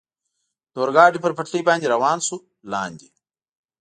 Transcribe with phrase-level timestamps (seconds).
[0.73, 2.37] د اورګاډي پر پټلۍ باندې روان شو،
[2.71, 3.07] لاندې.